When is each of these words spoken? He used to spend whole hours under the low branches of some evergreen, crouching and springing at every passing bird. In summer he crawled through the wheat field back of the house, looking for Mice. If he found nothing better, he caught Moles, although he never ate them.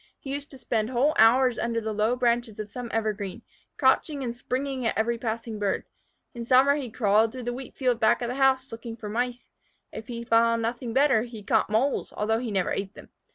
He 0.17 0.33
used 0.33 0.49
to 0.49 0.57
spend 0.57 0.89
whole 0.89 1.13
hours 1.19 1.59
under 1.59 1.79
the 1.79 1.93
low 1.93 2.15
branches 2.15 2.57
of 2.57 2.71
some 2.71 2.89
evergreen, 2.91 3.43
crouching 3.77 4.23
and 4.23 4.35
springing 4.35 4.83
at 4.87 4.97
every 4.97 5.19
passing 5.19 5.59
bird. 5.59 5.83
In 6.33 6.43
summer 6.43 6.73
he 6.73 6.89
crawled 6.89 7.31
through 7.31 7.43
the 7.43 7.53
wheat 7.53 7.75
field 7.75 7.99
back 7.99 8.23
of 8.23 8.27
the 8.27 8.33
house, 8.33 8.71
looking 8.71 8.97
for 8.97 9.09
Mice. 9.09 9.51
If 9.93 10.07
he 10.07 10.23
found 10.23 10.63
nothing 10.63 10.91
better, 10.91 11.21
he 11.21 11.43
caught 11.43 11.69
Moles, 11.69 12.11
although 12.17 12.39
he 12.39 12.49
never 12.49 12.71
ate 12.71 12.95
them. 12.95 13.09